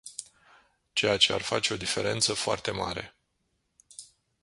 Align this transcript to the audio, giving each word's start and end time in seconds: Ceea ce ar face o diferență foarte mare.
Ceea 0.93 1.17
ce 1.17 1.33
ar 1.33 1.41
face 1.41 1.73
o 1.73 1.77
diferență 1.77 2.33
foarte 2.33 2.71
mare. 2.71 3.15